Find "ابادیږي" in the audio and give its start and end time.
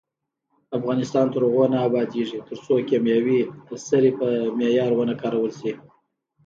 1.87-2.39